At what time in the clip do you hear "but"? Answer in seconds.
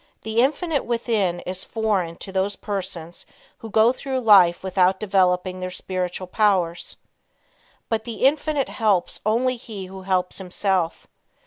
7.87-8.05